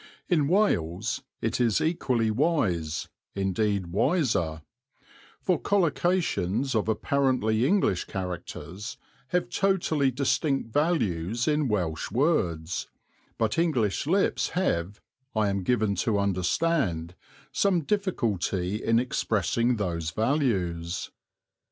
[0.29, 4.63] (In Wales it is equally wise, indeed wiser,
[5.39, 12.87] for collocations of apparently English characters have totally distinct values in Welsh words,
[13.37, 14.99] but English lips have,
[15.35, 17.13] I am given to understand,
[17.51, 21.11] some difficulty in expressing those values.)